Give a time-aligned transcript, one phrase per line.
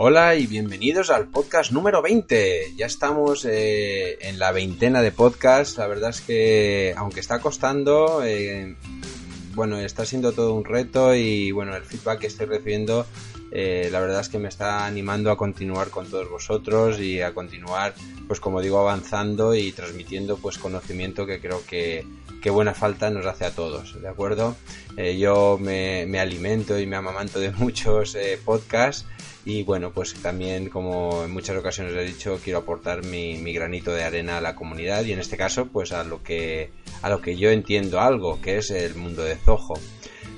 [0.00, 2.74] Hola y bienvenidos al podcast número 20.
[2.76, 5.76] Ya estamos eh, en la veintena de podcasts.
[5.76, 8.76] La verdad es que, aunque está costando, eh,
[9.56, 13.06] bueno, está siendo todo un reto y bueno, el feedback que estoy recibiendo,
[13.50, 17.34] eh, la verdad es que me está animando a continuar con todos vosotros y a
[17.34, 17.94] continuar,
[18.28, 22.06] pues como digo, avanzando y transmitiendo pues conocimiento que creo que,
[22.40, 24.54] que buena falta nos hace a todos, ¿de acuerdo?
[25.16, 29.04] yo me, me, alimento y me amamanto de muchos podcasts
[29.44, 33.92] y bueno, pues también, como en muchas ocasiones he dicho, quiero aportar mi, mi, granito
[33.92, 36.70] de arena a la comunidad y en este caso, pues a lo que,
[37.02, 39.74] a lo que yo entiendo algo, que es el mundo de Zoho.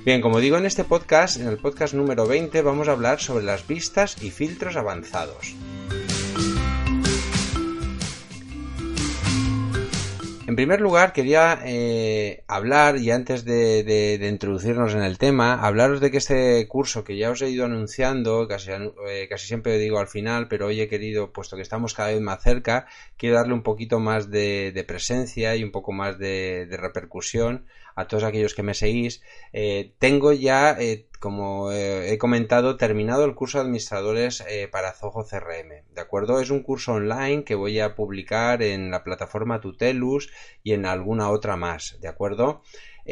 [0.04, 3.44] Bien, como digo en este podcast, en el podcast número 20, vamos a hablar sobre
[3.44, 5.54] las vistas y filtros avanzados.
[10.50, 16.10] En primer lugar, quería eh, hablar, y antes de, introducirnos en el tema, hablaros de
[16.10, 20.08] que este curso que ya os he ido anunciando, casi, eh, casi siempre digo al
[20.08, 23.62] final, pero hoy he querido, puesto que estamos cada vez más cerca, quiero darle un
[23.62, 27.64] poquito más de, presencia y un poco más de repercusión
[28.00, 29.22] a todos aquellos que me seguís.
[29.52, 35.24] Eh, tengo ya, eh, como he comentado, terminado el curso de administradores eh, para Zoho
[35.24, 35.84] CRM.
[35.94, 36.40] ¿De acuerdo?
[36.40, 40.30] Es un curso online que voy a publicar en la plataforma Tutelus
[40.62, 41.98] y en alguna otra más.
[42.00, 42.62] ¿De acuerdo?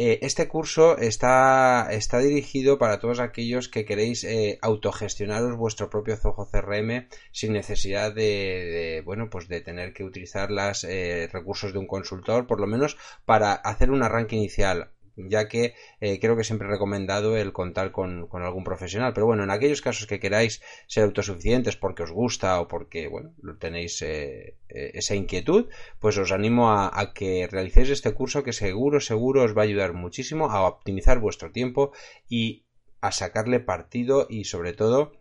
[0.00, 4.24] Este curso está, está, dirigido para todos aquellos que queréis
[4.62, 10.86] autogestionaros vuestro propio Zoho CRM sin necesidad de, bueno pues de tener que utilizar los
[11.33, 14.92] recursos de un consultor por lo menos para hacer un arranque inicial
[15.27, 19.12] ya que eh, creo que siempre he recomendado el contar con, algún profesional.
[19.12, 23.33] Pero bueno, en aquellos casos que queráis ser autosuficientes porque os gusta o porque, bueno,
[23.58, 25.68] tenéis eh, eh, esa inquietud,
[25.98, 29.64] pues os animo a, a, que realicéis este curso que seguro, seguro os va a
[29.64, 31.92] ayudar muchísimo a optimizar vuestro tiempo
[32.29, 32.64] y
[33.00, 35.12] a sacarle partido y sobre todo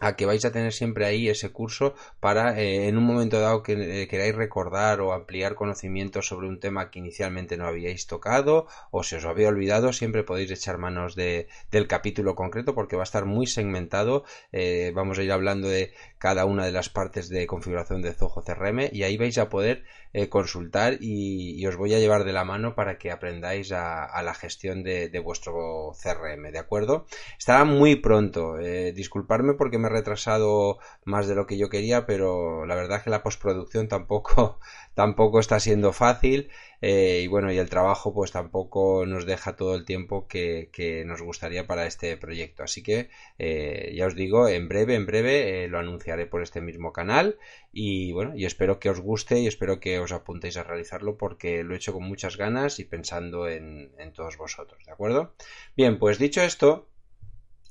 [0.00, 3.62] a que vais a tener siempre ahí ese curso para eh, en un momento dado
[3.62, 8.66] que eh, queráis recordar o ampliar conocimientos sobre un tema que inicialmente no habíais tocado
[8.90, 13.02] o se os había olvidado siempre podéis echar manos de, del capítulo concreto porque va
[13.02, 14.24] a estar muy segmentado.
[14.52, 18.42] Eh, vamos a ir hablando de cada una de las partes de configuración de Zoho
[18.42, 22.44] CRM y ahí vais a poder eh, consultar y, os voy a llevar de la
[22.44, 27.06] mano para que aprendáis a, la gestión de, vuestro CRM, ¿de acuerdo?
[27.38, 32.06] Estará muy pronto, eh, disculparme porque me he retrasado más de lo que yo quería,
[32.06, 34.58] pero la verdad es que la postproducción tampoco,
[34.94, 36.48] tampoco está siendo fácil
[36.80, 40.70] eh, y bueno, y el trabajo pues tampoco nos deja todo el tiempo que,
[41.04, 42.62] nos gustaría para este proyecto.
[42.62, 46.94] Así que eh, ya os digo, en breve, en breve lo anunciaré por este mismo
[46.94, 47.38] canal
[47.72, 51.62] y bueno, y espero que os guste y espero que os apuntéis a realizarlo porque
[51.62, 55.34] lo he hecho con muchas ganas y pensando en, todos vosotros, ¿de acuerdo?
[55.76, 56.88] Bien, pues dicho esto,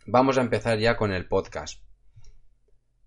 [0.06, 1.82] vamos a empezar ya con el podcast.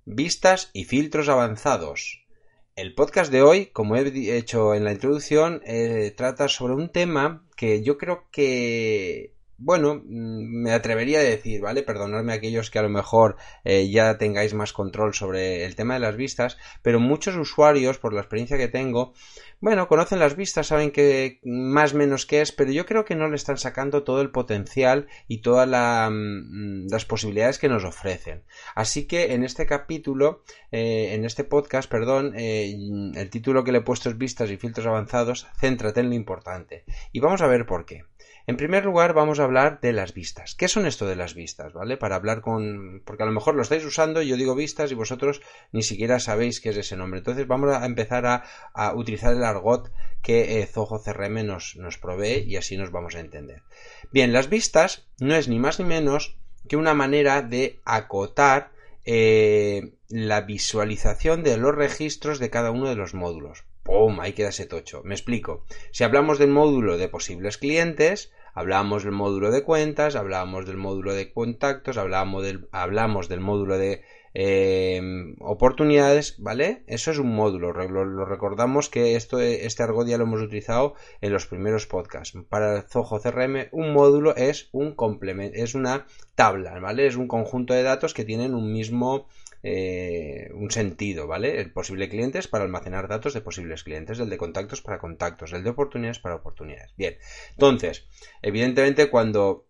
[0.05, 2.27] Vistas y filtros avanzados.
[2.75, 7.47] El podcast de hoy, como he hecho en la introducción, eh, trata sobre un tema
[7.57, 11.83] que yo creo que, bueno, mm, me atrevería a decir, ¿vale?
[11.83, 15.95] Perdonadme a aquellos que a lo mejor eh, ya tengáis más control sobre el tema
[15.95, 19.15] de las vistas, pero muchos usuarios, por la experiencia que tengo,
[19.61, 23.29] bueno, conocen las vistas, saben que más menos qué es, pero yo creo que no
[23.29, 28.45] le están sacando todo el potencial y todas mm, las posibilidades que nos ofrecen.
[28.77, 32.73] Así que en este capítulo, eh, en este podcast, perdón, eh,
[33.17, 36.85] el título que le he puesto es Vistas y filtros avanzados, céntrate en lo importante.
[37.11, 38.05] Y vamos a ver por qué.
[38.49, 40.55] En primer lugar, vamos a hablar de las vistas.
[40.55, 41.75] ¿Qué son esto de las vistas?
[41.75, 41.99] ¿Vale?
[41.99, 43.03] Para hablar con.
[43.05, 46.63] Porque a lo mejor lo estáis usando, yo digo vistas y vosotros ni siquiera sabéis
[46.63, 47.19] qué es ese nombre.
[47.19, 49.93] Entonces, vamos a empezar a, utilizar el argot
[50.23, 53.65] que eh, Zoho CRM nos, nos provee y así nos vamos a entender.
[54.13, 56.39] Bien, las vistas no es ni más ni menos
[56.71, 58.73] que una manera de acotar
[59.05, 63.65] eh, la visualización de los registros de cada uno de los módulos.
[63.83, 64.21] ¡Pum!
[64.21, 65.03] Ahí queda ese tocho.
[65.05, 65.65] Me explico.
[65.93, 71.15] Si hablamos del módulo de posibles clientes, Hablábamos del módulo de cuentas, hablábamos del módulo
[71.15, 74.03] de contactos, hablábamos del, hablamos del módulo de
[74.35, 75.01] eh,
[75.39, 76.83] oportunidades, ¿vale?
[76.89, 81.33] Eso es un módulo, lo, recordamos que esto, este argot ya lo hemos utilizado en
[81.33, 82.37] los primeros podcasts.
[82.49, 87.07] Para el Zoho CRM, un módulo es un complemento, es una tabla, ¿vale?
[87.07, 89.29] Es un conjunto de datos que tienen un mismo
[89.63, 91.61] eh, un sentido, ¿vale?
[91.61, 95.53] El posible cliente es para almacenar datos de posibles clientes, el de contactos para contactos,
[95.53, 96.95] el de oportunidades para oportunidades.
[96.97, 97.17] Bien,
[97.57, 98.07] entonces,
[98.43, 99.69] evidentemente cuando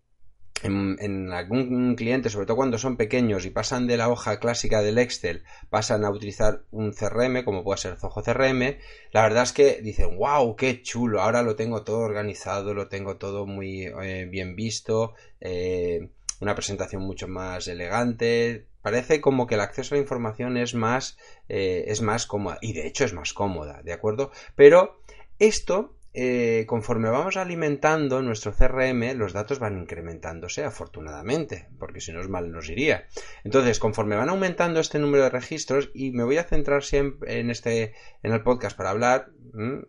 [0.62, 4.99] en, algún cliente, sobre todo cuando son pequeños y pasan de la hoja clásica del
[4.99, 8.76] Excel, pasan a utilizar un CRM, como puede ser Zoho CRM,
[9.12, 13.17] la verdad es que dicen, wow, qué chulo, ahora lo tengo todo organizado, lo tengo
[13.17, 19.61] todo muy eh, bien visto, eh, una presentación mucho más elegante, parece como que el
[19.61, 21.19] acceso a la información es más,
[21.50, 24.31] eh, es más cómoda, y de hecho es más cómoda, ¿de acuerdo?
[24.56, 25.02] Pero
[25.38, 32.20] esto eh, conforme vamos alimentando nuestro CRM, los datos van incrementándose, afortunadamente, porque si no
[32.20, 33.06] es mal nos iría.
[33.44, 37.50] Entonces, conforme van aumentando este número de registros, y me voy a centrar siempre en
[37.50, 37.94] este,
[38.24, 39.30] en el podcast para hablar,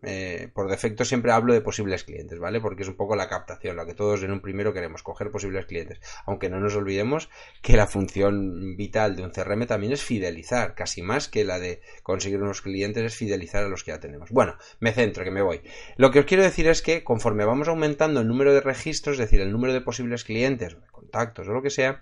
[0.04, 2.62] eh, por defecto siempre hablo de posibles clientes, ¿vale?
[2.62, 5.66] Porque es un poco la captación, lo que todos en un primero queremos, coger posibles
[5.66, 6.00] clientes.
[6.26, 7.30] Aunque no nos olvidemos
[7.62, 11.82] que la función vital de un CRM también es fidelizar, casi más que la de
[12.04, 14.30] conseguir unos clientes es fidelizar a los que ya tenemos.
[14.30, 15.62] Bueno, me centro, que me voy.
[15.98, 19.20] Lo que os quiero decir es que conforme vamos aumentando el número de registros, es
[19.20, 22.02] decir, el número de posibles clientes de contactos o lo que sea,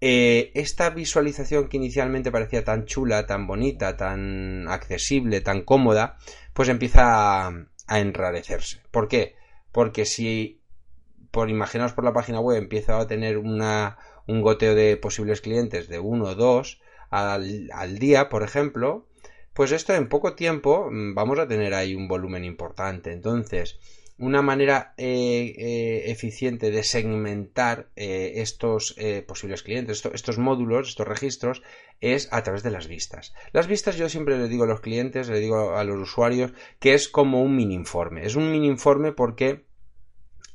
[0.00, 6.18] eh, esta visualización que inicialmente parecía tan chula, tan bonita, tan accesible, tan cómoda,
[6.52, 8.80] pues empieza a, enrarecerse.
[8.90, 9.36] ¿Por qué?
[9.70, 10.60] Porque si,
[11.30, 15.88] por imaginaos por la página web, empieza a tener una, un goteo de posibles clientes
[15.88, 16.80] de uno o dos
[17.10, 19.06] al día, por ejemplo,
[19.54, 23.12] pues esto en poco tiempo mm, vamos a tener ahí un volumen importante.
[23.12, 23.78] Entonces,
[24.18, 28.94] una manera eh, eh, eficiente de segmentar eh, estos
[29.26, 31.62] posibles clientes, estos módulos, estos registros,
[32.00, 33.34] es a través de las vistas.
[33.52, 36.94] Las vistas yo siempre le digo a los clientes, le digo a los usuarios, que
[36.94, 38.24] es como un mini informe.
[38.24, 39.64] Es un mini informe porque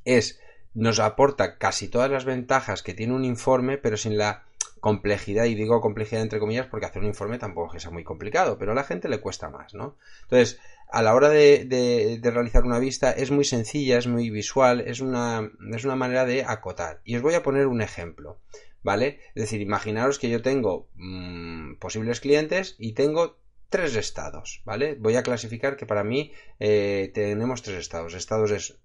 [0.06, 0.40] es
[0.74, 4.46] nos aporta casi todas las ventajas que tiene un informe, pero sin la
[4.80, 8.72] complejidad, y digo complejidad entre comillas porque hacer un informe tampoco es muy complicado, pero
[8.72, 9.98] a la gente le cuesta más, ¿no?
[10.24, 10.60] Entonces,
[10.90, 15.52] a la hora de, realizar una vista es muy sencilla, es muy visual, es una,
[15.74, 17.02] es una manera de acotar.
[17.04, 18.40] Y os voy a poner un ejemplo,
[18.84, 19.20] ¿vale?
[19.36, 23.38] Es decir, imaginaros que yo tengo mm, posibles clientes y tengo
[23.70, 24.96] tres estados, ¿vale?
[24.96, 28.14] Voy a clasificar que para mí eh, tenemos tres estados.
[28.14, 28.80] Estados es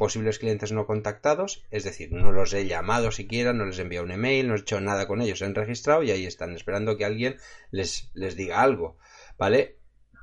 [0.00, 4.06] posibles clientes no contactados, es decir, no los he llamado siquiera, no les he enviado
[4.06, 6.96] un email, no he hecho nada con ellos, se han registrado y ahí están esperando
[6.96, 7.36] que alguien
[7.70, 8.96] les, les diga algo,
[9.36, 9.76] ¿vale?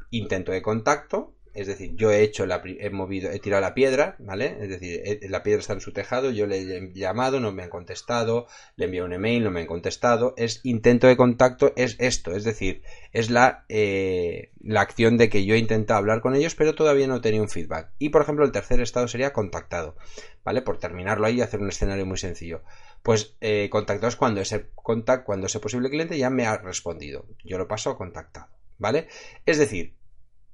[0.10, 4.15] Intento de contacto, es decir, yo he hecho la, he movido, he tirado la piedra,
[4.19, 4.57] ¿vale?
[4.62, 7.69] Es decir, la piedra está en su tejado, yo le he llamado, no me han
[7.69, 8.45] contestado,
[8.75, 10.36] le enviado un email, no me han contestado.
[10.38, 15.45] Es intento de contacto, es esto, es decir, es la, eh, la acción de que
[15.45, 17.89] yo he intentado hablar con ellos, pero todavía no he tenido un feedback.
[17.98, 19.95] Y por ejemplo, el tercer estado sería contactado,
[20.44, 20.62] ¿vale?
[20.62, 22.62] Por terminarlo ahí y hacer un escenario muy sencillo.
[23.01, 27.25] Pues eh, contactado es cuando ese contact, cuando ese posible cliente ya me ha respondido.
[27.44, 29.07] Yo lo paso a contactado, ¿vale?
[29.48, 29.97] Es decir,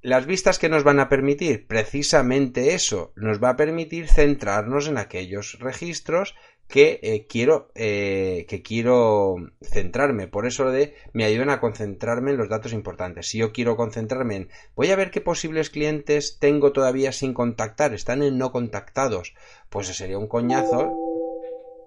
[0.04, 4.98] las vistas que nos van a permitir precisamente eso, nos va a permitir centrarnos en
[4.98, 6.34] aquellos registros
[6.68, 10.28] que eh, quiero eh, que quiero centrarme.
[10.28, 13.28] Por eso de me ayudan a concentrarme en los datos importantes.
[13.28, 17.94] Si yo quiero concentrarme en voy a ver qué posibles clientes tengo todavía sin contactar
[17.94, 19.32] están en no contactados
[19.70, 20.92] pues sería un coñazo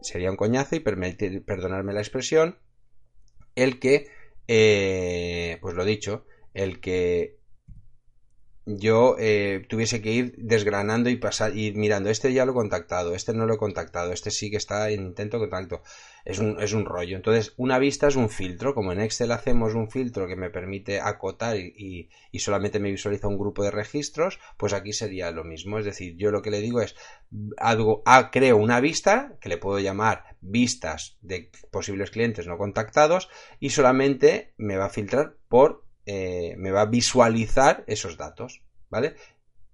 [0.01, 2.57] sería un coñazo y permitir, perdonarme la expresión
[3.53, 4.07] el que
[4.47, 7.37] eh, pues lo dicho el que
[8.67, 13.15] yo eh, tuviese que ir desgranando y pasar ir mirando este ya lo he contactado
[13.15, 15.81] este no lo he contactado este sí que está en intento contacto.
[16.25, 17.15] Es un, es un rollo.
[17.15, 18.75] Entonces una vista es un filtro.
[18.75, 23.27] Como en Excel hacemos un filtro que me permite acotar y, y, solamente me visualiza
[23.27, 25.79] un grupo de registros pues aquí sería lo mismo.
[25.79, 26.95] Es decir yo lo que le digo es
[27.57, 33.29] algo ah, creo una vista que le puedo llamar vistas de posibles clientes no contactados
[33.59, 39.15] y solamente me va a filtrar por eh, me va a visualizar esos datos, ¿vale?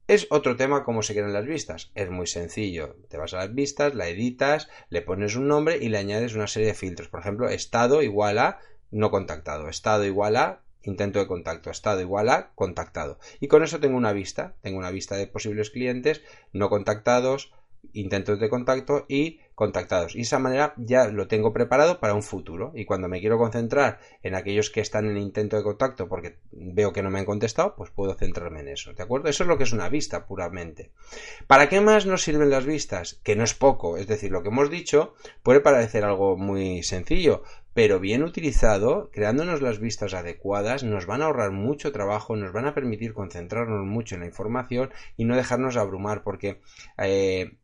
[0.07, 1.91] Es otro tema cómo se crean las vistas.
[1.93, 2.97] Es muy sencillo.
[3.07, 6.47] Te vas a las vistas, la editas, le pones un nombre y le añades una
[6.47, 7.07] serie de filtros.
[7.07, 8.59] Por ejemplo, estado igual a
[8.89, 13.19] no contactado, estado igual a intento de contacto, estado igual a contactado.
[13.39, 14.55] Y con eso tengo una vista.
[14.61, 17.53] Tengo una vista de posibles clientes no contactados,
[17.93, 20.15] intentos de contacto y contactados.
[20.15, 22.71] Y esa manera ya lo tengo preparado para un futuro.
[22.75, 26.93] Y cuando me quiero concentrar en aquellos que están en intento de contacto porque veo
[26.93, 28.93] que no me han contestado, pues puedo centrarme en eso.
[28.93, 29.29] ¿De acuerdo?
[29.29, 30.91] Eso es lo que es una vista puramente.
[31.47, 33.19] ¿Para qué más nos sirven las vistas?
[33.23, 33.97] Que no es poco.
[33.97, 37.43] Es decir, lo que hemos dicho puede parecer algo muy sencillo,
[37.73, 42.67] pero bien utilizado, creándonos las vistas adecuadas, nos van a ahorrar mucho trabajo, nos van
[42.67, 46.61] a permitir concentrarnos mucho en la información y no dejarnos abrumar, porque
[46.97, 47.57] eh,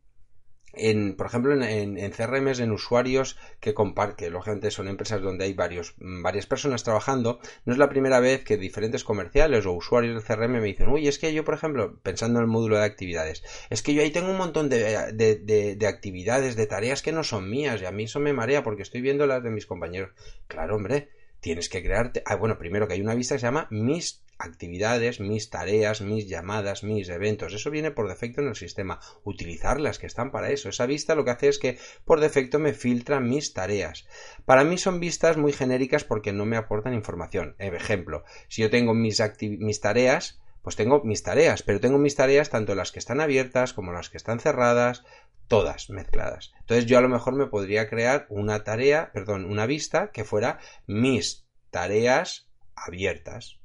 [0.73, 5.53] en, por ejemplo, en, en, CRMs, en usuarios que comparten, lógicamente son empresas donde hay
[5.53, 10.15] varios, mm, varias personas trabajando, no es la primera vez que diferentes comerciales o usuarios
[10.15, 12.85] del CRM me dicen, uy, es que yo, por ejemplo, pensando en el módulo de
[12.85, 17.11] actividades, es que yo ahí tengo un montón de, de, de actividades, de tareas que
[17.11, 19.65] no son mías y a mí eso me marea porque estoy viendo las de mis
[19.65, 20.11] compañeros.
[20.47, 21.09] Claro, hombre,
[21.39, 22.21] tienes que crearte.
[22.25, 26.27] Ah, bueno, primero que hay una vista que se llama mis actividades, mis tareas, mis
[26.27, 27.53] llamadas, mis eventos.
[27.53, 29.00] Eso viene por defecto en el sistema.
[29.24, 30.69] Utilizarlas que están para eso.
[30.69, 34.08] Esa vista lo que hace es que por defecto me filtra mis tareas.
[34.46, 37.55] Para mí son vistas muy genéricas porque no me aportan información.
[37.60, 42.50] Ejemplo, si yo tengo mis, mis tareas, pues tengo mis tareas, pero tengo mis tareas
[42.50, 45.03] tanto las que están abiertas como las que están cerradas,
[45.48, 46.53] todas mezcladas.
[46.62, 50.60] Entonces yo a lo mejor me podría crear una tarea, perdón, una vista que fuera
[50.88, 53.59] mis tareas abiertas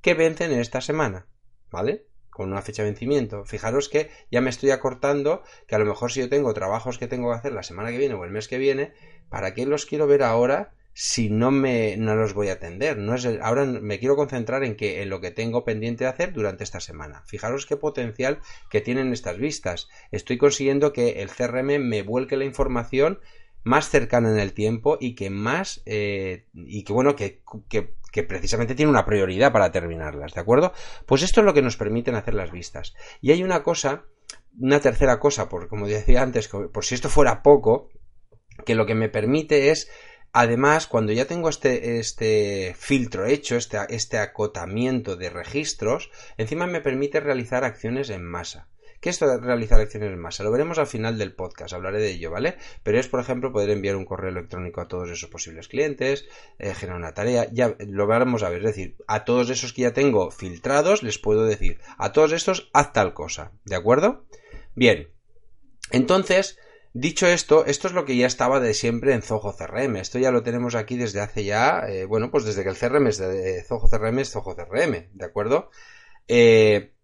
[0.00, 1.26] que vencen esta semana,
[1.70, 2.06] ¿vale?
[2.30, 3.44] Con una fecha de vencimiento.
[3.44, 7.08] Fijaros que ya me estoy acortando que a lo mejor si yo tengo trabajos que
[7.08, 8.92] tengo que hacer la semana que viene o el mes que viene,
[9.28, 12.98] ¿para qué los quiero ver ahora si no me no los voy a atender.
[12.98, 16.32] No es ahora me quiero concentrar en que en lo que tengo pendiente de hacer
[16.32, 17.22] durante esta semana.
[17.24, 19.88] Fijaros qué potencial que tienen estas vistas.
[20.10, 23.20] Estoy consiguiendo que el CRM me vuelque la información
[23.62, 27.42] más cercana en el tiempo y que más eh, y que bueno que,
[28.10, 30.72] que, precisamente tiene una prioridad para terminarlas de acuerdo
[31.06, 34.04] pues esto es lo que nos permiten hacer las vistas y hay una cosa
[34.58, 37.90] una tercera cosa por como decía antes por si esto fuera poco
[38.64, 39.88] que lo que me permite es
[40.32, 46.82] Además, cuando ya tengo este, este filtro hecho, este, este acotamiento de registros, encima me
[46.82, 48.68] permite realizar acciones en masa.
[49.00, 50.42] ¿Qué es de realizar acciones en masa?
[50.42, 52.56] Lo veremos al final del podcast, hablaré de ello, ¿vale?
[52.82, 56.26] Pero es, por ejemplo, poder enviar un correo electrónico a todos esos posibles clientes,
[56.58, 59.82] eh, generar una tarea, ya lo vamos a ver, es decir, a todos esos que
[59.82, 64.26] ya tengo filtrados les puedo decir, a todos estos haz tal cosa, ¿de acuerdo?
[64.74, 65.08] Bien,
[65.90, 66.58] entonces,
[66.94, 69.96] Dicho esto, esto es lo que ya estaba de siempre en Zoho CRM.
[69.96, 73.06] Esto ya lo tenemos aquí desde hace ya, eh, bueno, pues desde que el CRM
[73.06, 75.70] es de Zoho CRM es Zoho CRM, ¿de acuerdo?
[76.26, 76.94] Eh,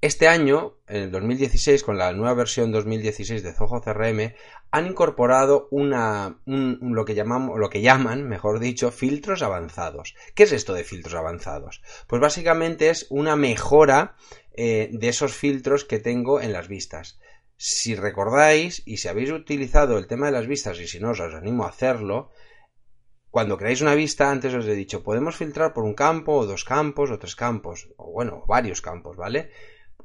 [0.00, 4.32] este año, en el 2016, con la nueva versión 2016 de Zoho CRM,
[4.70, 10.14] han incorporado una, lo, que llaman, mejor dicho, filtros avanzados.
[10.36, 11.82] ¿Qué es esto de filtros avanzados?
[12.06, 14.14] Pues básicamente es una mejora
[14.54, 17.18] eh, de esos filtros que tengo en las vistas.
[17.56, 21.20] Si recordáis y si habéis utilizado el tema de las vistas y si no os,
[21.20, 22.30] animo a hacerlo,
[23.30, 26.64] cuando creáis una vista, antes os he dicho, podemos filtrar por un campo o dos
[26.64, 29.50] campos o tres campos, o bueno, varios campos, ¿vale?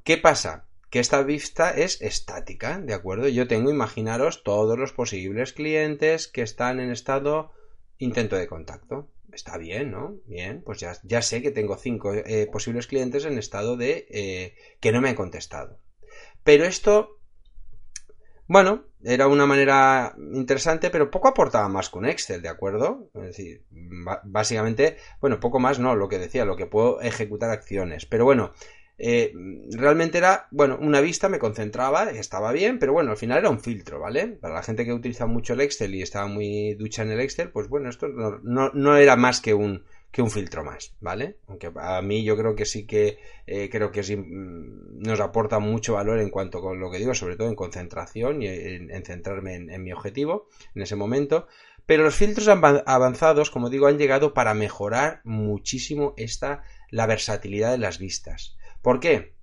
[0.03, 0.65] ¿Qué pasa?
[0.89, 3.27] Que esta vista es estática, ¿de acuerdo?
[3.29, 7.51] Yo tengo, imaginaros, todos los posibles clientes que están en estado
[7.97, 9.07] intento de contacto.
[9.31, 10.17] Está bien, ¿no?
[10.25, 14.55] Bien, pues ya, ya sé que tengo cinco eh, posibles clientes en estado de eh,
[14.79, 15.79] que no me han contestado.
[16.43, 17.17] Pero esto
[18.47, 23.09] bueno, era una manera interesante, pero poco aportaba más con Excel, ¿de acuerdo?
[23.15, 23.65] Es decir,
[24.23, 28.05] básicamente, bueno, poco más no, lo que decía, lo que puedo ejecutar acciones.
[28.05, 28.53] Pero bueno,
[28.97, 29.33] eh,
[29.71, 33.59] realmente era, bueno, una vista me concentraba, estaba bien, pero bueno, al final era un
[33.59, 34.27] filtro, ¿vale?
[34.27, 37.49] Para la gente que utiliza mucho el Excel y estaba muy ducha en el Excel,
[37.49, 39.83] pues bueno, esto no, no era más que un,
[40.13, 41.37] que un filtro más, ¿vale?
[41.47, 45.57] Aunque a mí yo creo que sí que eh, creo que sí, mm, nos aporta
[45.57, 49.55] mucho valor en cuanto con lo que digo, sobre todo en concentración y en, centrarme
[49.55, 51.47] en, mi objetivo en ese momento.
[51.87, 57.79] Pero los filtros avanzados, como digo, han llegado para mejorar muchísimo esta la versatilidad de
[57.79, 58.55] las vistas.
[58.83, 59.33] ¿Por qué?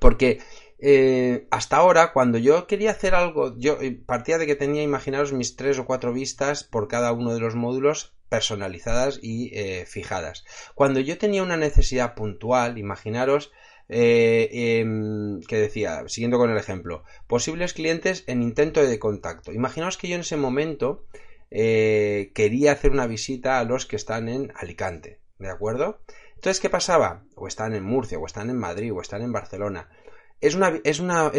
[0.00, 0.40] Porque
[0.80, 5.32] eh, hasta ahora, cuando yo quería hacer algo, yo eh, partía de que tenía, imaginaros,
[5.32, 10.44] mis tres o cuatro vistas por cada uno de los módulos personalizadas y eh, fijadas.
[10.74, 13.52] Cuando yo tenía una necesidad puntual, imaginaros
[13.88, 19.52] em, que decía, siguiendo con el ejemplo, posibles clientes en intento de contacto.
[19.52, 21.04] Imaginaos que yo en ese momento
[21.50, 26.00] quería hacer una visita a los que están en Alicante, ¿de acuerdo?
[26.44, 27.24] Entonces, ¿qué pasaba?
[27.36, 29.88] O están en Murcia, o están en Madrid, o están en Barcelona.
[30.42, 30.54] es,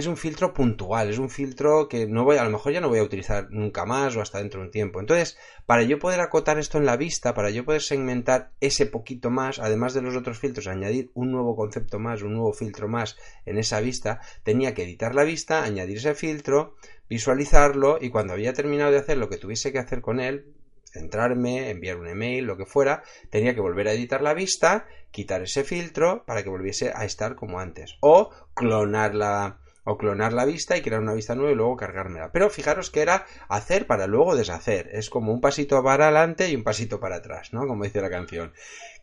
[0.07, 2.97] un filtro puntual, es un filtro que no voy, a lo mejor ya no voy
[2.97, 4.99] a utilizar nunca más o hasta dentro de un tiempo.
[4.99, 9.29] Entonces, para yo poder acotar esto en la vista, para yo poder segmentar ese poquito
[9.29, 13.15] más, además de los otros filtros, añadir un nuevo concepto más, un nuevo filtro más
[13.45, 18.53] en esa vista, tenía que editar la vista, añadir ese filtro, visualizarlo y cuando había
[18.53, 20.54] terminado de hacer lo que tuviese que hacer con él,
[20.95, 25.41] centrarme, enviar un email, lo que fuera, tenía que volver a editar la vista, quitar
[25.41, 27.97] ese filtro para que volviese a estar como antes.
[27.99, 32.31] O clonar la, o clonar la vista y crear una vista nueva y luego cargármela.
[32.31, 34.89] Pero fijaros que era hacer para luego deshacer.
[34.93, 37.67] Es como un pasito para adelante y un pasito para atrás, ¿no?
[37.67, 38.53] Como dice la canción.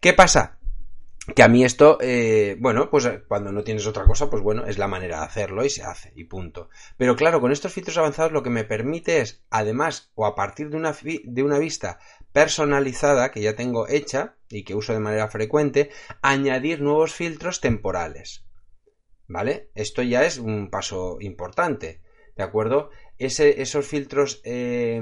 [0.00, 0.58] ¿Qué pasa?
[1.36, 4.66] Que a mí esto, eh, bueno, pues eh, cuando no tienes otra cosa, pues bueno,
[4.66, 6.68] es la manera de hacerlo y se hace y punto.
[6.96, 10.70] Pero claro, con estos filtros avanzados lo que me permite es, además, o a partir
[10.70, 12.00] de una, de una vista
[12.32, 15.90] personalizada que ya tengo hecha y que uso de manera frecuente,
[16.22, 18.44] añadir nuevos filtros temporales.
[19.28, 19.70] ¿Vale?
[19.74, 22.02] Esto ya es un paso importante,
[22.36, 22.90] ¿de acuerdo?
[23.18, 24.40] Esos filtros...
[24.44, 25.00] Eh,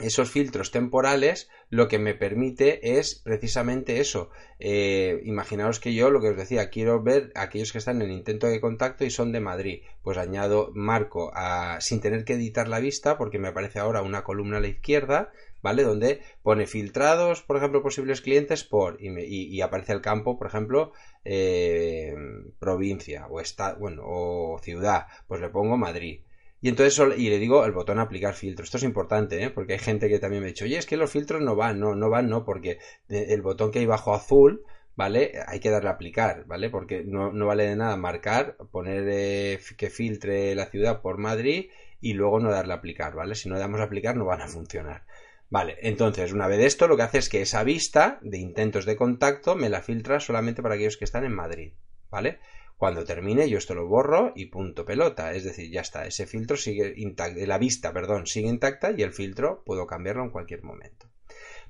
[0.00, 4.28] esos filtros temporales lo que me permite es precisamente eso.
[4.58, 8.46] Eh, imaginaos que yo lo que os decía, quiero ver aquellos que están en intento
[8.46, 9.80] de contacto y son de Madrid.
[10.02, 14.22] Pues añado, marco a, sin tener que editar la vista, porque me aparece ahora una
[14.22, 15.82] columna a la izquierda, ¿vale?
[15.82, 20.92] Donde pone filtrados, por ejemplo, posibles clientes por, y, aparece el campo, por ejemplo,
[21.24, 22.14] eh,
[22.58, 25.06] provincia o, está, bueno, o ciudad.
[25.26, 26.20] Pues le pongo Madrid.
[26.62, 28.64] Y entonces y le digo el botón aplicar filtro.
[28.64, 29.50] Esto es importante, ¿eh?
[29.50, 31.80] porque hay gente que también me ha dicho, oye, es que los filtros no van,
[31.80, 32.78] no, no van, no, porque
[33.08, 34.64] el botón que hay bajo azul,
[34.94, 35.32] ¿vale?
[35.48, 36.70] Hay que darle a aplicar, ¿vale?
[36.70, 42.12] Porque no, vale de nada marcar, poner eh, que filtre la ciudad por Madrid y
[42.12, 43.34] luego no darle a aplicar, ¿vale?
[43.34, 45.04] Si no damos a aplicar no van a funcionar.
[45.50, 48.94] Vale, entonces una vez esto lo que hace es que esa vista de intentos de
[48.94, 51.72] contacto me la filtra solamente para aquellos que están en Madrid,
[52.08, 52.38] ¿vale?
[52.82, 55.34] Cuando termine yo esto lo borro y punto pelota.
[55.34, 59.12] Es decir, ya está, ese filtro sigue intacto, la vista, perdón, sigue intacta y el
[59.12, 61.08] filtro puedo cambiarlo en cualquier momento.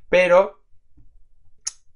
[0.08, 0.62] Pero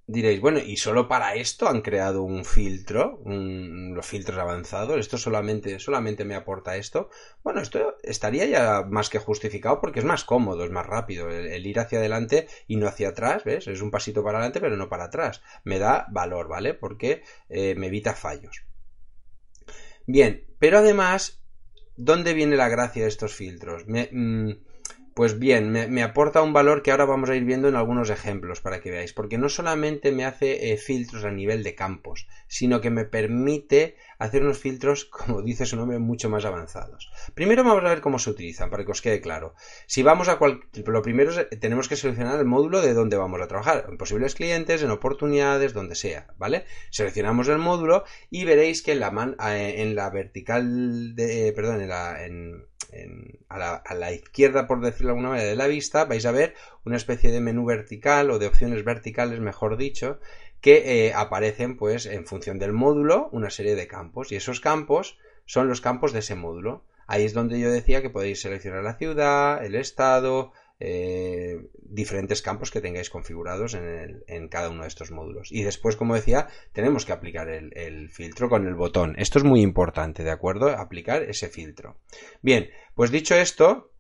[0.07, 3.23] diréis, bueno, ¿y solo para esto han creado un filtro?
[3.25, 4.99] los filtros avanzados.
[4.99, 7.09] ¿Esto solamente, solamente me aporta esto?
[7.43, 11.31] Bueno, esto estaría ya más que justificado porque es más cómodo, es más rápido.
[11.31, 13.67] El, ir hacia adelante y no hacia atrás, ¿ves?
[13.67, 15.41] Es un pasito para adelante pero no para atrás.
[15.65, 16.75] Me da valor, ¿vale?
[16.75, 18.66] Porque eh, me evita fallos.
[20.07, 21.41] Bien, pero además,
[21.97, 23.85] ¿dónde viene la gracia de estos filtros?
[23.87, 24.53] Mm,
[25.17, 28.61] pues bien, me, aporta un valor que ahora vamos a ir viendo en algunos ejemplos
[28.61, 32.83] para que veáis, porque no solamente me hace eh, filtros a nivel de campos, sino
[32.83, 37.11] que me permite hacer unos filtros, como dice su nombre, mucho más avanzados.
[37.33, 39.55] Primero vamos a ver cómo se utilizan, para que os quede claro.
[39.87, 40.61] Si vamos a cual...
[40.85, 44.35] lo primero es, tenemos que seleccionar el módulo de donde vamos a trabajar, en posibles
[44.35, 46.67] clientes, en oportunidades, donde sea, ¿vale?
[46.91, 49.35] Seleccionamos el módulo y veréis que en la.
[49.55, 51.49] Eh, en vertical, de...
[51.49, 52.23] Eh, perdón, en la...
[53.49, 56.97] a, la, izquierda, por decirlo de alguna manera, de la vista, vais a ver una
[56.97, 60.21] especie de menú vertical o de opciones verticales, mejor dicho,
[60.61, 65.19] que eh, aparecen pues en función del módulo una serie de campos y esos campos
[65.45, 66.85] son los campos de ese módulo.
[67.07, 72.71] Ahí es donde yo decía que podéis seleccionar la ciudad, el estado, eh, diferentes campos
[72.71, 75.51] que tengáis configurados en, cada uno de estos módulos.
[75.51, 79.15] Y después, como decía, tenemos que aplicar el, filtro con el botón.
[79.19, 80.69] Esto es muy importante, ¿de acuerdo?
[80.69, 81.97] Aplicar ese filtro.
[82.43, 83.91] Bien, pues dicho esto,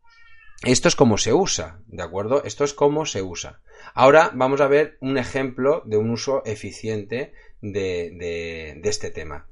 [0.63, 2.45] esto es como se usa, ¿de acuerdo?
[2.45, 3.61] Esto es como se usa.
[3.95, 9.47] Ahora vamos a ver un ejemplo de un uso eficiente de, este tema.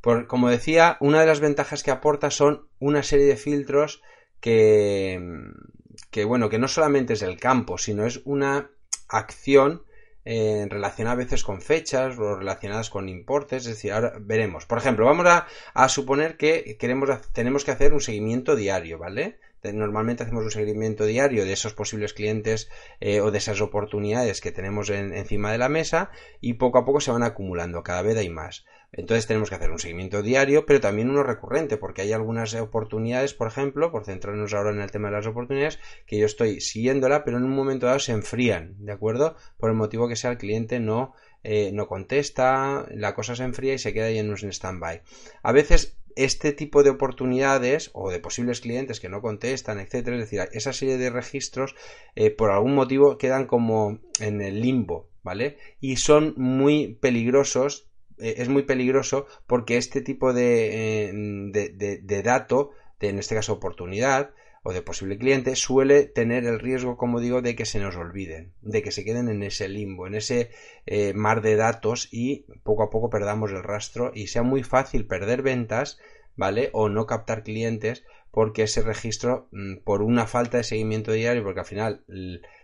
[0.00, 4.02] como decía, una de las ventajas que aporta son una serie de filtros
[4.40, 5.20] que,
[6.10, 8.70] que bueno, que no solamente es el campo, sino es una
[9.08, 9.84] acción
[10.24, 14.66] eh, relacionada a veces con fechas o relacionadas con importes, es decir, ahora veremos.
[14.66, 19.38] Por ejemplo, vamos a, suponer que queremos, tenemos que hacer un seguimiento diario, ¿vale?
[19.62, 22.70] Normalmente hacemos un seguimiento diario de esos posibles clientes
[23.00, 27.00] eh, o de esas oportunidades que tenemos encima de la mesa y poco a poco
[27.00, 28.64] se van acumulando, cada vez hay más.
[28.92, 33.34] Entonces tenemos que hacer un seguimiento diario, pero también uno recurrente, porque hay algunas oportunidades,
[33.34, 37.24] por ejemplo, por centrarnos ahora en el tema de las oportunidades, que yo estoy siguiéndola,
[37.24, 39.36] pero en un momento dado se enfrían, ¿de acuerdo?
[39.58, 43.74] Por el motivo que sea el cliente no, eh, no contesta, la cosa se enfría
[43.74, 45.02] y se queda ahí en un stand-by.
[45.42, 50.22] A veces este tipo de oportunidades o de posibles clientes que no contestan, etcétera, es
[50.22, 51.74] decir, esa serie de registros
[52.14, 55.58] eh, por algún motivo quedan como en el limbo, ¿vale?
[55.80, 57.89] Y son muy peligrosos,
[58.22, 63.54] es muy peligroso porque este tipo de, eh, de, de, dato, de, en este caso
[63.54, 64.30] oportunidad,
[64.62, 68.52] o de posible cliente suele tener el riesgo, como digo, de que se nos olviden,
[68.60, 70.50] de que se queden en ese limbo, en ese
[70.86, 75.06] eh, mar de datos y poco a poco perdamos el rastro y sea muy fácil
[75.06, 75.98] perder ventas,
[76.36, 76.68] ¿vale?
[76.72, 81.60] O no captar clientes porque ese registro, mm, por una falta de seguimiento diario, porque
[81.60, 82.04] al final,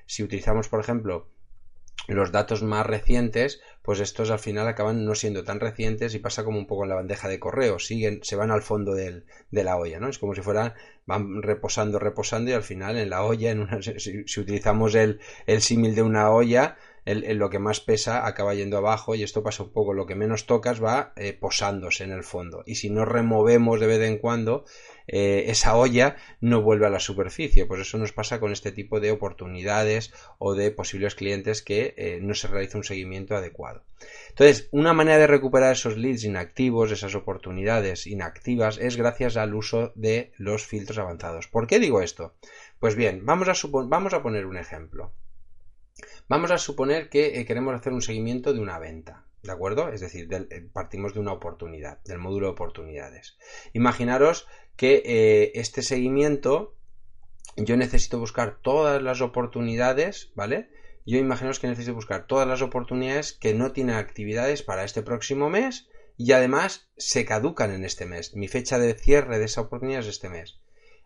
[0.05, 1.29] si utilizamos, por ejemplo,
[2.15, 6.45] los datos más recientes, pues estos al final acaban no siendo tan recientes y pasa
[6.45, 9.65] como un poco en la bandeja de correo, siguen, se van al fondo del, de
[9.65, 10.09] la olla, ¿no?
[10.09, 13.81] Es como si fueran, van reposando, reposando y al final en la olla, en una,
[13.83, 18.77] si, utilizamos el, el símil de una olla, el, lo que más pesa acaba yendo
[18.77, 22.25] abajo y esto pasa un poco, lo que menos tocas va eh, posándose en el
[22.25, 22.65] fondo.
[22.67, 24.65] Y si no removemos de vez en cuando
[25.09, 27.67] eh, esa olla no vuelve a la superficie.
[27.67, 32.19] Pues eso nos pasa con este tipo de oportunidades o de posibles clientes que eh,
[32.23, 33.85] no se realiza un seguimiento adecuado.
[34.31, 39.93] Entonces, una manera de recuperar esos leads inactivos, esas oportunidades inactivas, es gracias al uso
[39.95, 41.49] de los filtros avanzados.
[41.49, 42.35] ¿Por qué digo esto?
[42.79, 45.13] Pues bien, vamos a, vamos a poner un ejemplo.
[46.29, 49.26] Vamos a suponer que eh, queremos hacer un seguimiento de una venta.
[49.47, 49.89] ¿De acuerdo?
[49.91, 50.29] Es decir,
[50.73, 53.39] partimos de una oportunidad, del módulo de oportunidades.
[53.73, 56.75] Imaginaros que eh, este seguimiento
[57.57, 60.69] yo necesito buscar todas las oportunidades, ¿vale?
[61.07, 65.49] Yo imaginaos que necesito buscar todas las oportunidades que no tienen actividades para este próximo
[65.49, 68.35] mes y además se caducan en este mes.
[68.35, 70.59] Mi fecha de cierre de esa oportunidad es este mes.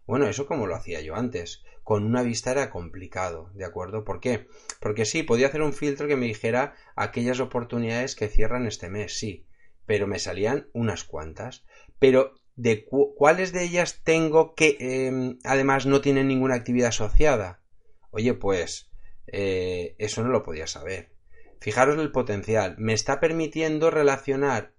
[0.07, 1.63] Bueno, eso como lo hacía yo antes.
[1.83, 4.05] Con una vista era complicado, ¿de acuerdo?
[4.05, 4.47] ¿Por qué?
[4.81, 9.19] Porque sí, podía hacer un filtro que me dijera aquellas oportunidades que cierran este mes,
[9.19, 9.47] sí,
[9.87, 11.65] pero me salían unas cuantas.
[11.99, 17.63] Pero de cuáles de ellas tengo que em, además no tienen ninguna actividad asociada.
[18.11, 18.91] Oye, pues
[19.27, 21.13] eh, eso no lo podía saber.
[21.61, 22.77] Fijaros el potencial.
[22.79, 24.75] Me está permitiendo relacionar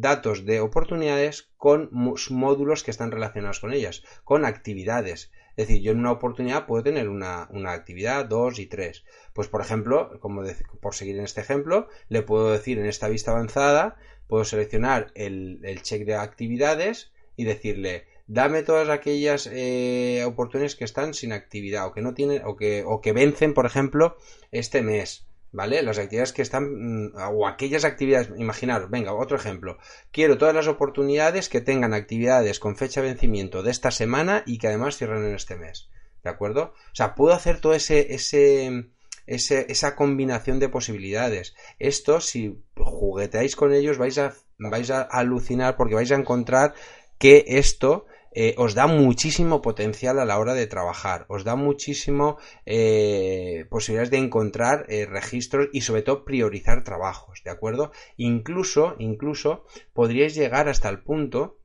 [0.00, 5.30] datos de oportunidades con módulos que están relacionados con ellas, con actividades.
[5.56, 9.04] Es decir, yo en una oportunidad puedo tener una, actividad, dos y tres.
[9.32, 10.42] Pues, por ejemplo, como
[10.80, 15.60] por seguir en este ejemplo, le puedo decir en esta vista avanzada, puedo seleccionar el,
[15.62, 21.86] el check de actividades y decirle dame todas aquellas eh, oportunidades que están sin actividad
[21.86, 24.16] o que no tienen o que, o que vencen por ejemplo
[24.50, 25.82] este mes ¿vale?
[25.82, 29.78] Las actividades que están, mm, o aquellas actividades, imaginaros, venga, otro ejemplo.
[30.10, 34.58] Quiero todas las oportunidades que tengan actividades con fecha de vencimiento de esta semana y
[34.58, 35.88] que además cierren en este mes.
[36.24, 36.74] ¿De acuerdo?
[36.74, 38.90] O sea, puedo hacer todo ese, ese,
[39.26, 41.54] ese esa combinación de posibilidades.
[41.78, 46.74] Esto, si jugueteáis con ellos, vais a, vais a alucinar porque vais a encontrar
[47.18, 52.36] que esto eh, os da muchísimo potencial a la hora de trabajar, os da muchísimo
[52.66, 57.92] eh, posibilidades de encontrar eh, registros y sobre todo priorizar trabajos, ¿de acuerdo?
[58.16, 61.58] Incluso, incluso podríais llegar hasta el punto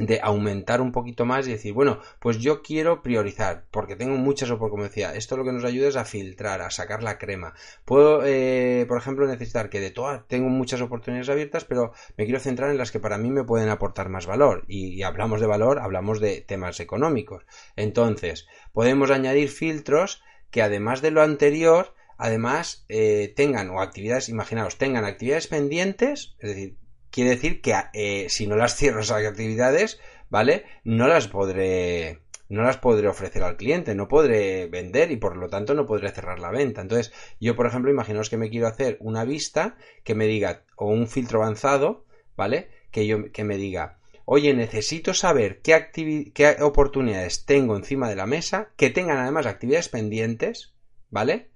[0.00, 4.50] de aumentar un poquito más y decir, bueno, pues yo quiero priorizar, porque tengo muchas
[4.50, 7.54] oportunidades, esto lo que nos ayuda es a filtrar, a sacar la crema.
[7.84, 12.40] Puedo, eh, por ejemplo, necesitar que de todas, tengo muchas oportunidades abiertas, pero me quiero
[12.40, 14.64] centrar en las que para mí me pueden aportar más valor.
[14.68, 17.44] Y, hablamos de valor, hablamos de temas económicos.
[17.76, 24.78] Entonces, podemos añadir filtros que además de lo anterior, además eh, tengan o actividades, imaginaos,
[24.78, 26.76] tengan actividades pendientes, es decir,
[27.10, 30.64] quiere decir que eh, si no las cierro esas actividades, ¿vale?
[30.84, 32.20] No las podré
[32.50, 36.10] no las podré ofrecer al cliente, no podré vender y por lo tanto no podré
[36.10, 36.80] cerrar la venta.
[36.80, 40.88] Entonces, yo, por ejemplo, imaginaos que me quiero hacer una vista que me diga, o
[40.88, 42.04] un filtro avanzado,
[42.36, 42.68] ¿vale?
[42.90, 45.90] Que yo que me diga, oye, necesito saber qué,
[46.34, 50.74] qué oportunidades tengo encima de la mesa, que tengan además actividades pendientes,
[51.08, 51.50] ¿vale?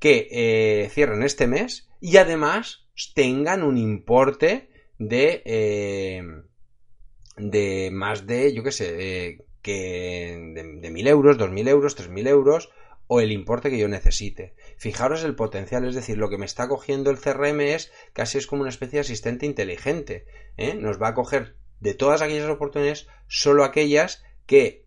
[0.00, 4.69] Que eh, cierren este mes y además tengan un importe
[5.00, 6.22] de, eh,
[7.36, 12.70] de más de, yo qué sé, eh, que de, 1.000 euros, 2.000 euros, 3.000 euros
[13.06, 14.54] o el importe que yo necesite.
[14.76, 18.46] Fijaros el potencial, es decir, lo que me está cogiendo el CRM es casi es
[18.46, 20.26] como una especie de asistente inteligente.
[20.56, 20.74] ¿eh?
[20.74, 24.86] Nos va a coger de todas aquellas oportunidades solo aquellas que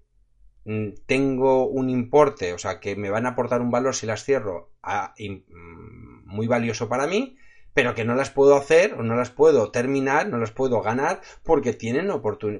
[0.63, 4.23] mm, tengo un importe, o sea, que me van a aportar un valor si las
[4.23, 4.71] cierro
[5.17, 7.35] mm, muy valioso para mí
[7.73, 11.21] pero que no las puedo hacer o no las puedo terminar, no las puedo ganar
[11.43, 12.09] porque tienen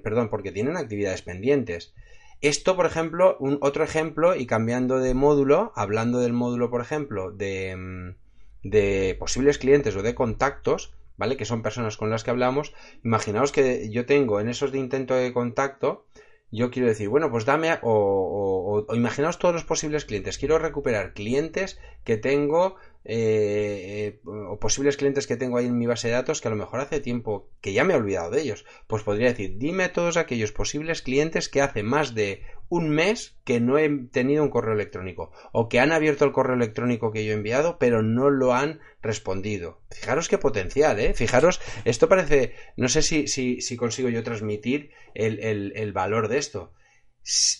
[0.02, 1.94] perdón, porque tienen actividades pendientes.
[2.42, 7.32] Esto, por ejemplo, un otro ejemplo y cambiando de módulo, hablando del módulo, por ejemplo,
[7.32, 8.16] de, mm,
[8.64, 11.38] de posibles clientes o de contactos, ¿vale?
[11.38, 12.74] Que son personas con las que hablamos.
[13.04, 16.06] Imaginaos que yo tengo en esos de intento de contacto,
[16.52, 20.38] yo quiero decir, bueno, pues dame, o, o, imaginaos todos los posibles clientes.
[20.38, 26.08] Quiero recuperar clientes que tengo eh, o posibles clientes que tengo ahí en mi base
[26.08, 28.66] de datos que a lo mejor hace tiempo que ya me he olvidado de ellos.
[28.88, 33.60] Pues podría decir, dime todos aquellos posibles clientes que hace más de un mes que
[33.60, 37.34] no he tenido un correo electrónico o que han abierto el correo electrónico que yo
[37.34, 39.82] he enviado pero no lo han respondido.
[39.92, 41.14] Fijaros qué potencial, ¿eh?
[41.14, 45.40] Fijaros, esto parece, no sé si, si, si consigo yo transmitir el,
[45.76, 46.74] el valor de esto.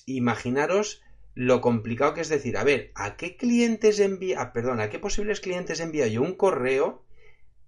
[0.06, 1.03] Imaginaros
[1.36, 5.00] lo complicado que es decir, a ver, ¿a qué clientes envía, ah, perdón, a qué
[5.00, 7.04] posibles clientes envía yo un correo?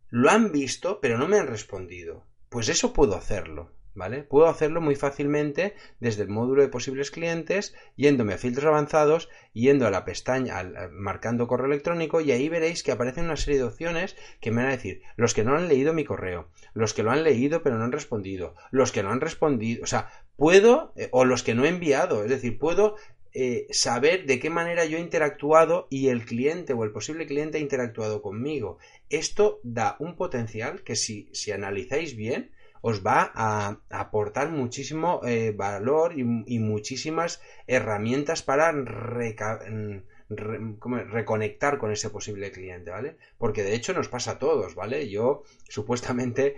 [0.10, 2.26] Lo han visto, pero no me han respondido.
[2.50, 3.76] Pues eso puedo hacerlo.
[3.96, 4.24] ¿vale?
[4.24, 9.88] Puedo hacerlo muy fácilmente desde el módulo de posibles clientes, yéndome a filtros avanzados, yendo
[9.88, 14.16] a la pestaña, marcando correo electrónico y ahí veréis que aparecen una serie de opciones
[14.42, 17.12] que me van a decir los que no han leído mi correo, los que lo
[17.12, 21.10] han leído pero no han respondido, los que no han respondido, o sea, puedo, eh,
[21.12, 22.98] o los que no he enviado, es decir, puedo
[23.38, 27.58] eh, saber de qué manera yo he interactuado y el cliente o el posible cliente
[27.58, 28.78] ha interactuado conmigo.
[29.10, 35.52] Esto da un potencial que si, si analizáis bien, os va a, aportar muchísimo eh,
[35.52, 38.72] valor y, muchísimas herramientas para
[40.30, 43.18] reconectar con ese posible cliente, ¿vale?
[43.38, 45.10] Porque de hecho nos pasa a todos, ¿vale?
[45.10, 46.56] Yo supuestamente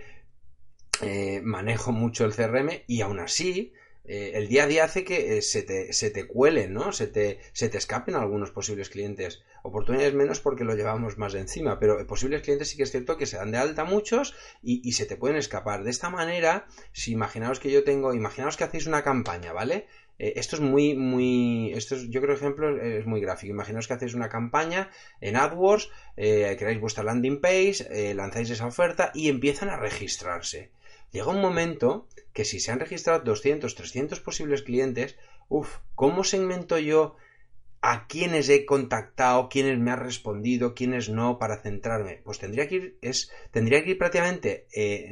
[1.02, 3.72] eh, manejo mucho el CRM y aún así
[4.08, 6.92] eh, el día a día hace que eh, se, te, se, te, cuelen, ¿no?
[6.92, 9.42] Se te, se te escapen algunos posibles clientes.
[9.62, 13.26] Oportunidades menos porque lo llevamos más encima, pero posibles clientes sí que es cierto que
[13.26, 15.84] se dan de alta muchos y, se te pueden escapar.
[15.84, 19.86] De esta manera, si imaginaos que yo tengo, imaginaos que hacéis una campaña, ¿vale?
[20.18, 23.52] Eh, esto es muy, muy, esto es, yo creo que ejemplo es muy gráfico.
[23.52, 24.90] Imaginaos que hacéis una campaña
[25.20, 30.70] en AdWords, creáis vuestra landing page, lanzáis esa oferta y empiezan a registrarse.
[31.12, 35.16] Llega un momento que si se han registrado 200, 300 posibles clientes,
[35.48, 37.16] uff, ¿cómo segmento yo
[37.80, 42.20] a quiénes he contactado, quiénes me han respondido, quiénes no, para centrarme?
[42.24, 45.10] Pues tendría que ir, es, tendría que ir prácticamente eh,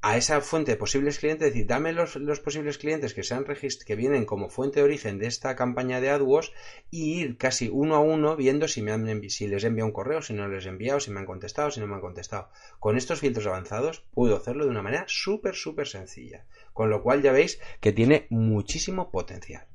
[0.00, 3.96] a esa fuente de posibles clientes, es decir, dame los, posibles clientes que, sean que
[3.96, 6.52] vienen como fuente de origen de esta campaña de AdWords
[6.90, 10.22] y ir casi uno a uno viendo si, me han, si les enviado un correo,
[10.22, 12.48] si no les he enviado, si me han contestado, si no me han contestado.
[12.78, 16.44] Con estos filtros avanzados puedo hacerlo de una manera súper, súper sencilla.
[16.72, 19.66] Con lo cual ya veis que tiene muchísimo potencial.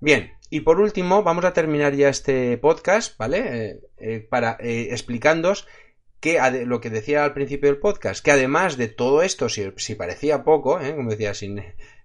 [0.00, 3.38] Bien, y por último vamos a terminar ya este podcast, ¿vale?
[3.38, 5.66] Eh, eh, para eh, explicándoos
[6.24, 10.42] que lo que decía al principio del podcast, que además de todo esto, si, parecía
[10.42, 10.96] poco, ¿eh?
[10.96, 11.54] como decía, si,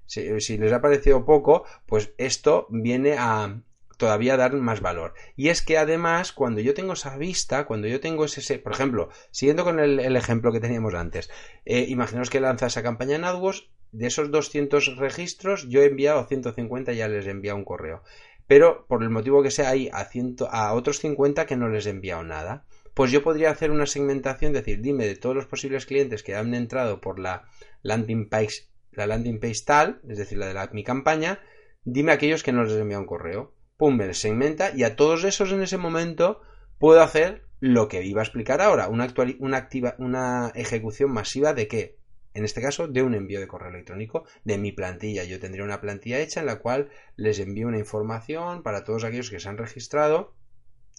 [0.07, 3.61] si, les ha parecido poco, pues esto viene a
[3.95, 5.13] todavía dar más valor.
[5.37, 9.07] Y es que además, cuando yo tengo esa vista, cuando yo tengo ese, por ejemplo,
[9.31, 11.29] siguiendo con el, ejemplo que teníamos antes,
[11.63, 16.25] eh, imaginaos que lanza esa campaña en AdWords, de esos 200 registros, yo he enviado
[16.25, 18.03] 150, ya les he enviado un correo.
[18.47, 20.09] Pero por el motivo que sea, hay a,
[20.51, 22.65] a otros 50 que no les he enviado nada
[22.99, 26.53] pues yo podría hacer una segmentación, decir, dime de todos los posibles clientes que han
[26.53, 27.47] entrado por la
[27.81, 31.39] landing page, la landing page tal, es decir, la de mi campaña,
[31.85, 33.55] dime aquellos que no les enviado un correo.
[33.77, 36.41] Pum, me segmenta y a todos esos en ese momento
[36.77, 39.07] puedo hacer lo que iba a explicar ahora, una,
[39.39, 41.99] una, activa, una ejecución masiva de qué?
[42.33, 45.23] En este caso, de un envío de correo electrónico de mi plantilla.
[45.23, 49.29] Yo tendría una plantilla hecha en la cual les envío una información para todos aquellos
[49.29, 50.35] que se han registrado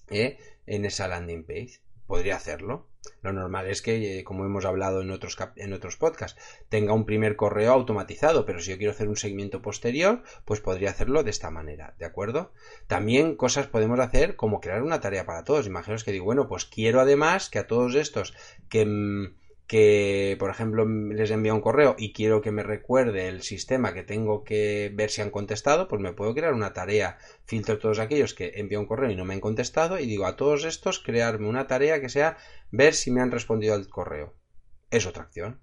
[0.08, 2.88] eh, en esa landing page podría hacerlo.
[3.22, 7.06] Lo normal es que, eh, como hemos hablado en otros, en otros podcasts, tenga un
[7.06, 11.30] primer correo automatizado, pero si yo quiero hacer un seguimiento posterior, pues podría hacerlo de
[11.30, 12.52] esta manera, ¿de acuerdo?
[12.88, 15.66] También cosas podemos hacer como crear una tarea para todos.
[15.66, 18.34] Imaginaos que digo, bueno, pues quiero además que a todos estos
[18.68, 19.39] que mm,
[19.70, 24.02] que, por ejemplo, les envía un correo y quiero que me recuerde el sistema que
[24.02, 28.34] tengo que ver si han contestado, pues me puedo crear una tarea, filtro todos aquellos
[28.34, 31.48] que envío un correo y no me han contestado y digo a todos estos crearme
[31.48, 32.36] una tarea que sea
[32.72, 34.34] ver si me han respondido al correo.
[34.90, 35.60] Es otra acción.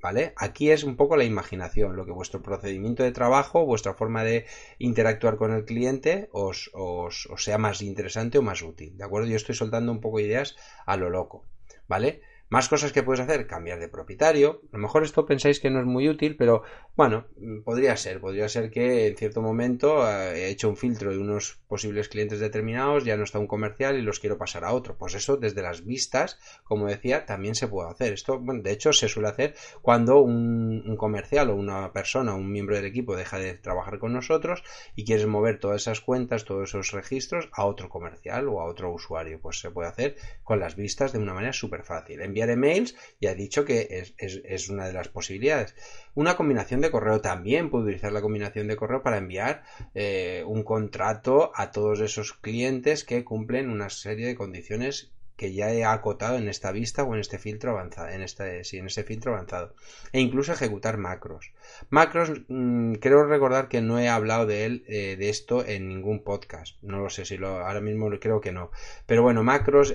[0.00, 0.32] ¿Vale?
[0.36, 4.46] Aquí es un poco la imaginación, lo que vuestro procedimiento de trabajo, vuestra forma de
[4.78, 8.96] interactuar con el cliente os, os, os sea más interesante o más útil.
[8.96, 9.26] ¿De acuerdo?
[9.26, 10.54] Yo estoy soltando un poco ideas
[10.86, 11.44] a lo loco.
[11.88, 12.22] ¿Vale?
[12.50, 14.62] Más cosas que puedes hacer, cambiar de propietario.
[14.72, 16.64] A lo mejor esto pensáis que no es muy útil, pero
[16.96, 17.26] bueno,
[17.64, 18.20] podría ser.
[18.20, 22.40] Podría ser que en cierto momento eh, he hecho un filtro de unos posibles clientes
[22.40, 24.98] determinados, ya no está un comercial y los quiero pasar a otro.
[24.98, 28.12] Pues eso desde las vistas, como decía, también se puede hacer.
[28.14, 32.74] Esto, bueno, de hecho se suele hacer cuando un, comercial o una persona, un miembro
[32.74, 34.64] del equipo deja de trabajar con nosotros
[34.96, 38.92] y quieres mover todas esas cuentas, todos esos registros a otro comercial o a otro
[38.92, 39.38] usuario.
[39.40, 43.26] Pues se puede hacer con las vistas de una manera súper fácil enviar emails y
[43.26, 45.74] ha dicho que es, una de las posibilidades.
[46.14, 49.62] Una combinación de correo también puede utilizar la combinación de correo para enviar
[49.94, 55.72] eh, un contrato a todos esos clientes que cumplen una serie de condiciones que ya
[55.72, 59.04] he acotado en esta vista o en este filtro avanzado, en este, sí, en este
[59.04, 59.74] filtro avanzado.
[60.12, 61.54] E incluso ejecutar macros.
[61.88, 66.24] Macros, mm, creo recordar que no he hablado de él, eh, de esto en ningún
[66.24, 66.76] podcast.
[66.82, 68.70] No lo sé si lo, ahora mismo creo que no.
[69.06, 69.94] Pero bueno, macros,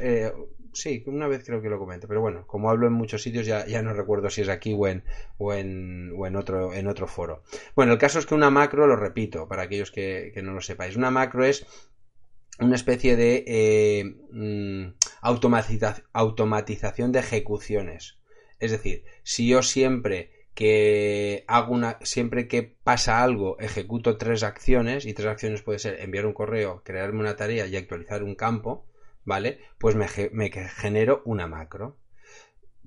[0.76, 2.08] sí, una vez creo que lo comento.
[2.08, 4.88] Pero bueno, como hablo en muchos sitios, ya, ya no recuerdo si es aquí o
[4.88, 5.04] en,
[5.38, 7.44] o en, o en otro, en otro foro.
[7.76, 10.62] Bueno, el caso es que una macro, lo repito, para aquellos que, que no lo
[10.62, 11.66] sepáis, una macro es
[12.60, 18.18] una especie de eh, mm, automatización de ejecuciones.
[18.60, 25.06] Es decir, si yo siempre que hago una, siempre que pasa algo, ejecuto tres acciones,
[25.06, 28.86] y tres acciones puede ser enviar un correo, crearme una tarea y actualizar un campo,
[29.26, 29.60] ¿vale?
[29.78, 31.98] Pues me, genero una macro.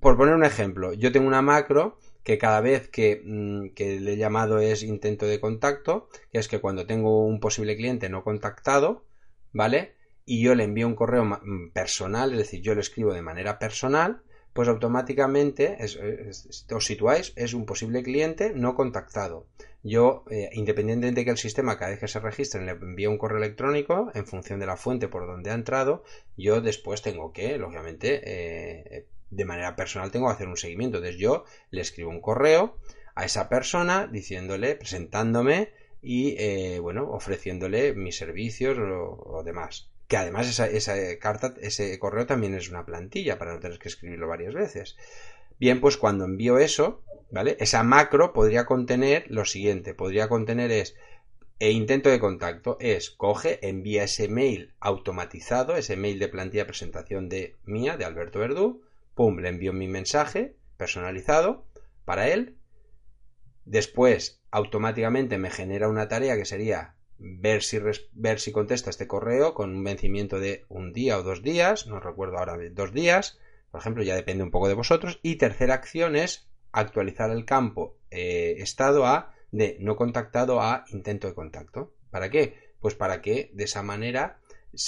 [0.01, 4.15] Por poner un ejemplo, yo tengo una macro que cada vez que, mm, que, le
[4.15, 8.23] he llamado es intento de contacto, que es que cuando tengo un posible cliente no
[8.23, 9.05] contactado,
[9.53, 9.97] ¿vale?
[10.25, 13.59] Y yo le envío un correo mm, personal, es decir, yo le escribo de manera
[13.59, 14.23] personal,
[14.59, 15.79] pues automáticamente,
[16.75, 19.47] os situáis, es un posible cliente no contactado.
[19.85, 23.19] Yo, eh, independientemente de que el sistema cada vez que se registre le envíe un
[23.19, 26.03] correo electrónico en función de la fuente por donde ha entrado,
[26.37, 30.99] yo después tengo que, lógicamente, eh, de manera personal tengo que hacer un seguimiento.
[30.99, 32.79] Entonces yo le escribo un correo
[33.15, 35.71] a esa persona diciéndole, presentándome
[36.03, 39.89] y eh, bueno, ofreciéndole mis servicios o, demás.
[40.09, 43.89] Que además esa, esa, carta, ese correo también es una plantilla para no tener que
[43.89, 44.97] escribirlo varias veces.
[45.61, 47.57] Bien, pues cuando envío eso, ¿vale?
[47.61, 50.97] Esa macro podría contener lo siguiente, podría contener es
[51.61, 57.29] e intento de contacto es coge, envía ese mail automatizado, ese mail de plantilla presentación
[57.29, 58.83] de mía, de Alberto Verdú,
[59.15, 61.67] pum, le envío mi mensaje personalizado
[62.05, 62.57] para él.
[63.65, 67.79] Después automáticamente me genera una tarea que sería ver si,
[68.13, 72.01] ver si contesta este correo con un vencimiento de un día o dos días, no
[72.01, 73.39] recuerdo ahora dos días,
[73.71, 75.21] por ejemplo, ya depende un poco de vosotros.
[75.23, 81.27] Y tercera acción es actualizar el campo eh, estado a de no contactado a intento
[81.27, 81.93] de contacto.
[82.11, 82.73] ¿Para qué?
[82.81, 84.41] Pues para que de esa manera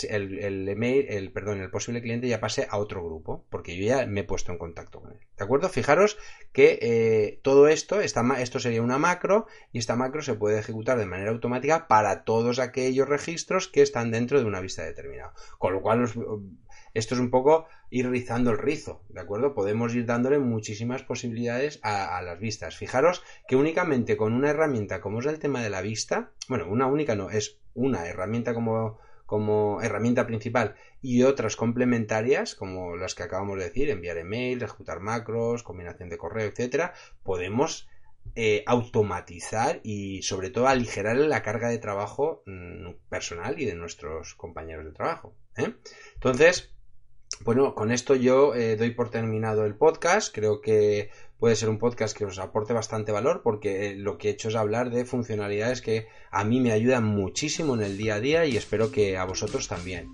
[0.08, 4.06] el, email, el, perdón, el posible cliente ya pase a otro grupo, porque yo ya
[4.06, 5.18] me he puesto en contacto con él.
[5.36, 5.68] ¿De acuerdo?
[5.68, 6.18] Fijaros
[6.52, 11.06] que eh, todo esto, esto sería una macro y esta macro se puede ejecutar de
[11.06, 15.32] manera automática para todos aquellos registros que están dentro de una vista determinada.
[15.58, 16.04] Con lo cual,
[16.92, 19.54] esto es un poco ir rizando el rizo, ¿de acuerdo?
[19.54, 22.76] Podemos ir dándole muchísimas posibilidades a las vistas.
[22.76, 26.86] Fijaros que únicamente con una herramienta como es el tema de la vista, bueno, una
[26.86, 28.98] única no, es una herramienta como
[29.30, 34.98] como herramienta principal y otras complementarias como las que acabamos de decir, enviar email, ejecutar
[34.98, 37.88] macros, combinación de correo, etcétera, podemos
[38.34, 44.34] eh, automatizar y sobre todo aligerar la carga de trabajo mm, personal y de nuestros
[44.34, 45.36] compañeros de trabajo.
[45.56, 45.74] ¿eh?
[46.14, 46.74] Entonces,
[47.44, 50.34] bueno, con esto yo eh, doy por terminado el podcast.
[50.34, 54.32] Creo que puede ser un podcast que os aporte bastante valor porque lo que he
[54.32, 58.20] hecho es hablar de funcionalidades que a mí me ayudan muchísimo en el día a
[58.20, 60.10] día y espero que a vosotros también.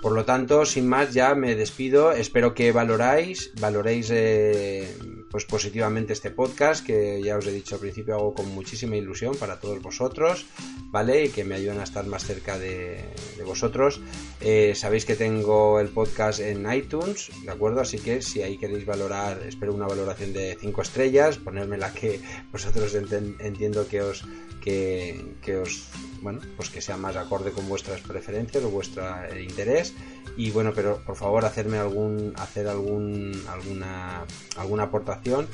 [0.00, 2.12] Por lo tanto, sin más, ya me despido.
[2.12, 4.88] Espero que valoráis, valoréis eh,
[5.30, 9.36] pues positivamente este podcast, que ya os he dicho al principio hago con muchísima ilusión
[9.36, 10.44] para todos vosotros,
[10.90, 11.24] ¿vale?
[11.24, 13.04] Y que me ayudan a estar más cerca de,
[13.44, 14.00] vosotros.
[14.40, 17.80] Eh, sabéis que tengo el podcast en iTunes, ¿de acuerdo?
[17.80, 22.20] Así que si ahí queréis valorar, espero una valoración de 5 estrellas, ponedme la que
[22.52, 24.24] vosotros entiendo que os
[24.60, 25.88] que, que, os
[26.20, 29.02] bueno pues que sea más acorde con vuestras preferencias o vuestro
[29.40, 29.94] interés
[30.36, 34.24] y bueno pero por favor hacerme algún hacer algún alguna
[34.56, 35.48] alguna aportación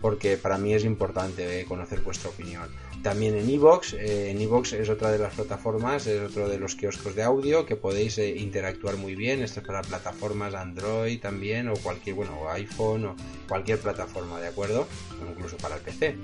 [0.00, 2.68] porque para mí es importante eh, conocer vuestra opinión.
[3.02, 6.74] También en iVoox eh, en iVoox es otra de las plataformas es otro de los
[6.74, 9.42] kioscos de audio que podéis interactuar muy bien.
[9.42, 13.16] Esto es para plataformas Android también o cualquier bueno iPhone o
[13.48, 14.88] cualquier plataforma de acuerdo
[15.22, 16.16] o incluso para el PC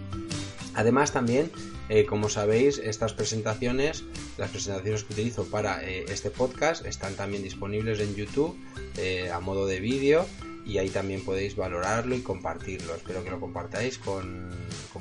[0.79, 1.51] Además también,
[1.89, 4.05] eh, como sabéis, estas presentaciones,
[4.37, 8.57] las presentaciones que utilizo para eh, este podcast están también disponibles en YouTube
[8.97, 10.25] eh, a modo de vídeo
[10.65, 12.95] y ahí también podéis valorarlo y compartirlo.
[12.95, 14.51] Espero que lo compartáis con,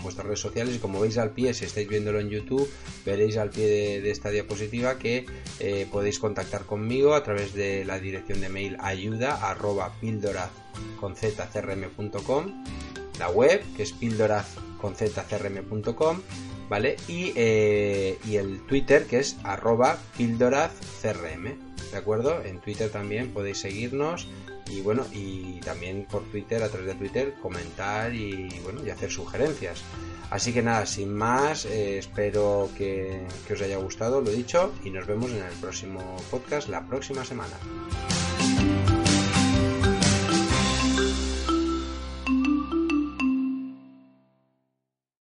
[0.01, 2.67] vuestras redes sociales y como veis al pie, si estáis viéndolo en YouTube,
[3.05, 3.67] veréis al pie
[4.01, 5.27] de, esta diapositiva que
[5.91, 9.55] podéis contactar conmigo a través de la dirección de mail ayuda
[12.25, 12.65] con
[13.19, 14.47] la web que es píldoraz
[14.79, 16.21] con zcrm.com,
[16.69, 16.97] ¿vale?
[17.07, 21.43] Y, eh, y, el Twitter que es arroba píldorazcrm,
[21.91, 22.43] ¿de acuerdo?
[22.43, 24.27] En Twitter también podéis seguirnos
[24.69, 29.09] y bueno, y también por Twitter, a través de Twitter, comentar y bueno, y hacer
[29.11, 29.81] sugerencias.
[30.29, 34.89] Así que nada, sin más, eh, espero que, que os haya gustado, lo dicho, y
[34.89, 37.53] nos vemos en el próximo podcast la próxima semana.